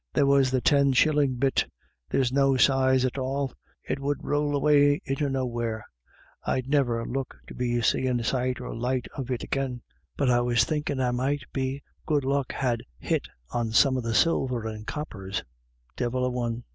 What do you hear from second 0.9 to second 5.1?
shillin' bit, that's no size at all, it would rowl away